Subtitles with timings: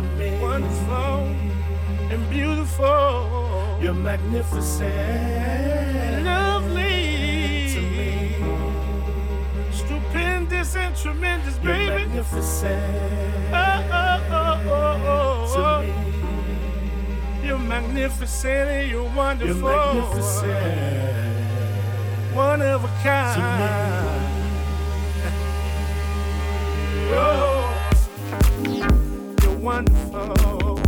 [0.00, 0.38] to me.
[0.40, 1.18] Wonderful
[2.10, 3.78] and beautiful.
[3.82, 4.90] You're magnificent.
[6.24, 8.34] Lovely to me.
[9.72, 12.06] Stupendous and tremendous, You're baby.
[12.06, 13.52] Magnificent.
[13.52, 15.54] Oh, oh, oh, oh, oh.
[15.54, 15.82] To oh.
[15.82, 17.46] me.
[17.46, 19.70] You're magnificent and you're wonderful.
[19.70, 21.16] You're magnificent.
[22.34, 23.34] One of a kind.
[23.34, 23.68] To me.
[27.16, 27.49] oh
[29.60, 30.80] wonderful.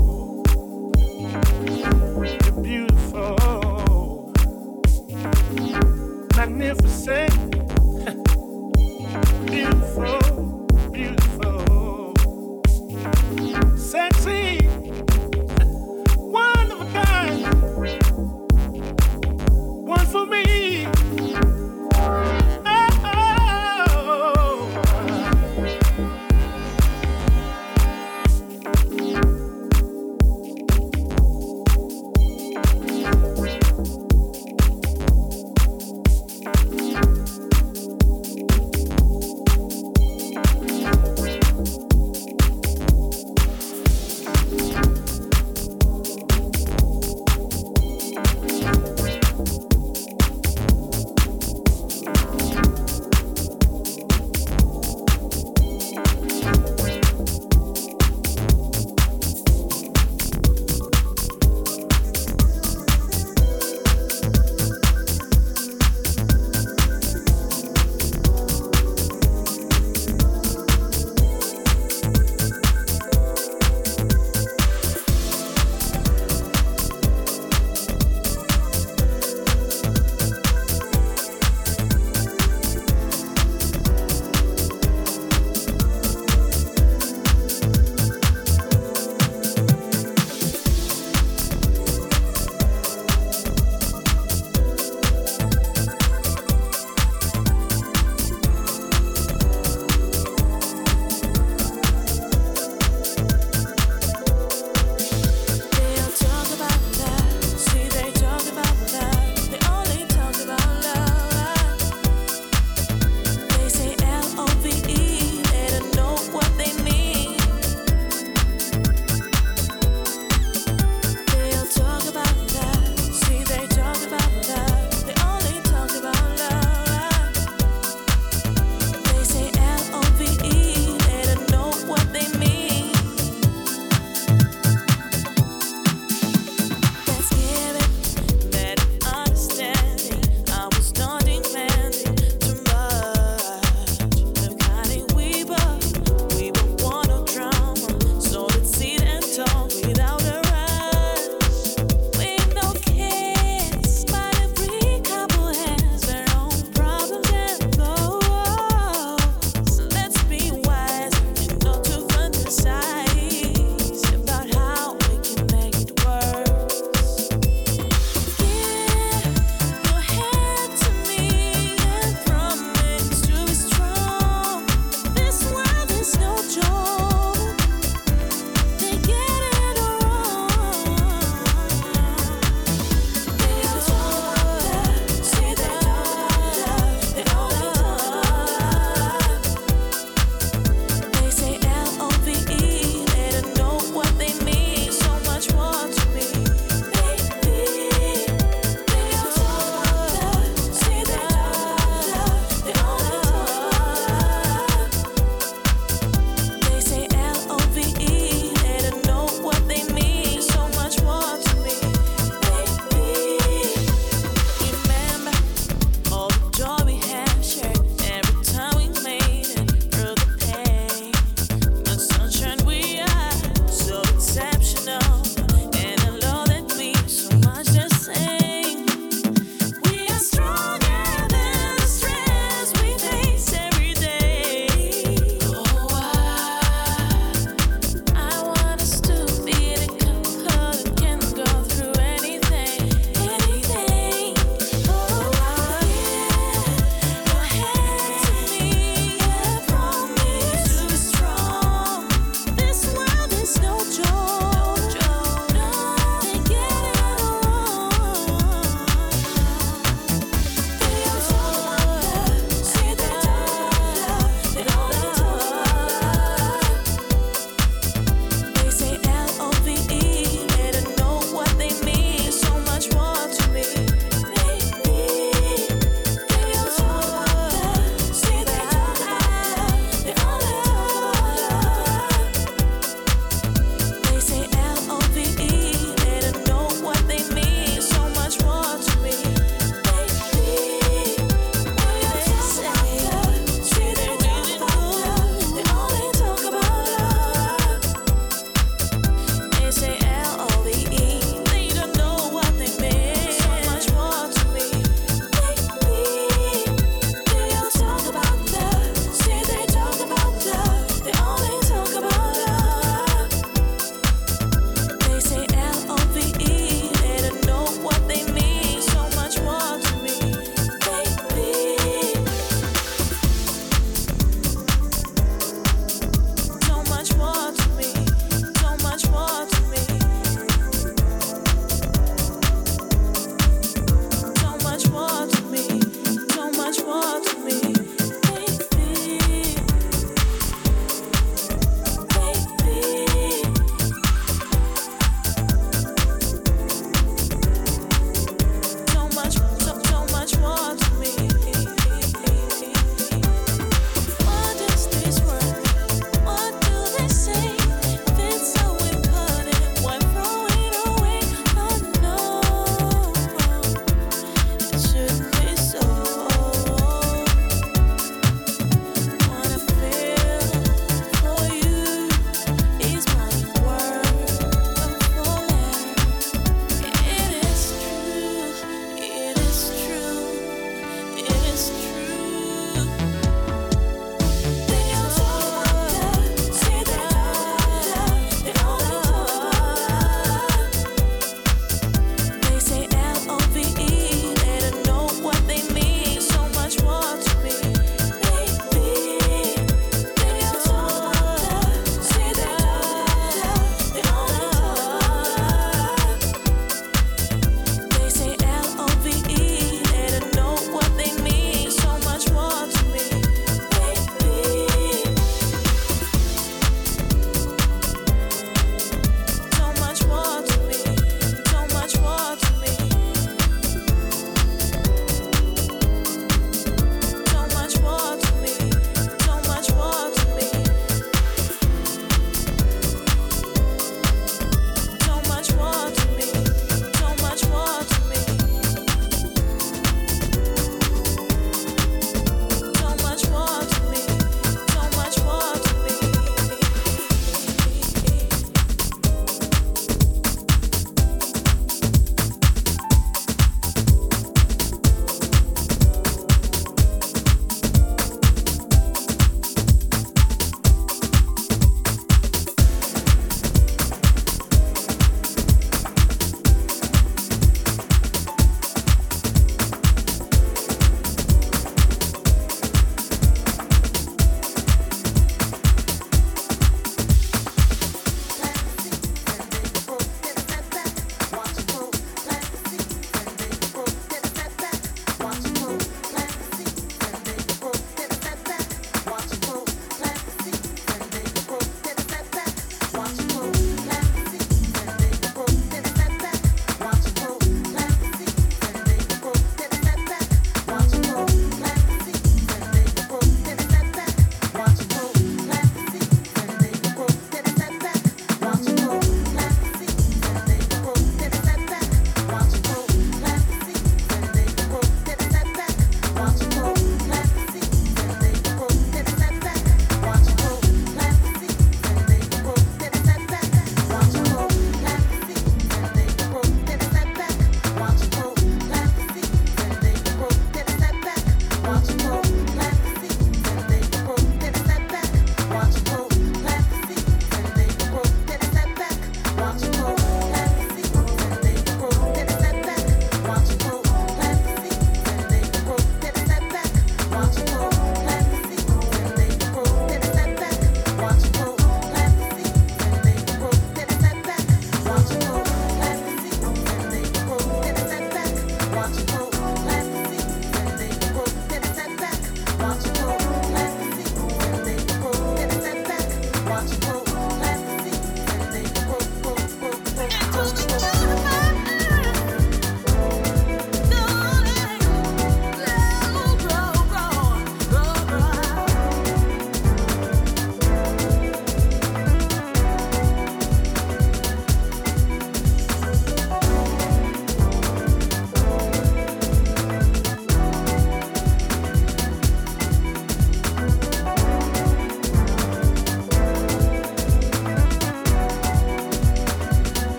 [1.66, 4.32] You're beautiful.
[6.36, 7.41] Magnificent.